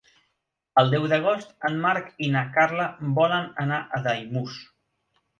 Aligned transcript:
El 0.81 0.87
deu 0.93 1.03
d'agost 1.09 1.51
en 1.67 1.75
Marc 1.83 2.07
i 2.27 2.29
na 2.35 2.41
Carla 2.55 2.87
volen 3.19 3.45
anar 3.65 3.83
a 3.83 4.01
Daimús. 4.09 4.57